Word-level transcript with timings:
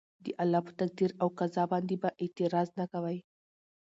د 0.23 0.25
الله 0.41 0.61
په 0.67 0.71
تقدير 0.79 1.11
او 1.21 1.27
قضاء 1.39 1.67
باندي 1.71 1.97
به 2.01 2.09
اعتراض 2.23 2.69
نه 2.79 2.85
کوي 2.91 3.19